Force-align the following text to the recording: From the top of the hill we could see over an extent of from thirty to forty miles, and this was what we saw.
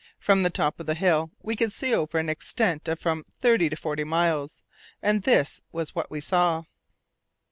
From 0.17 0.41
the 0.41 0.49
top 0.49 0.79
of 0.79 0.87
the 0.87 0.95
hill 0.95 1.29
we 1.43 1.55
could 1.55 1.71
see 1.71 1.93
over 1.93 2.17
an 2.17 2.27
extent 2.27 2.87
of 2.87 2.99
from 2.99 3.23
thirty 3.39 3.69
to 3.69 3.75
forty 3.75 4.03
miles, 4.03 4.63
and 4.99 5.21
this 5.21 5.61
was 5.71 5.93
what 5.93 6.09
we 6.09 6.19
saw. 6.19 6.63